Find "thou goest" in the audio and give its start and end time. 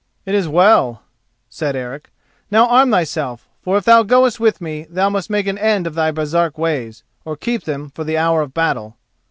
3.85-4.39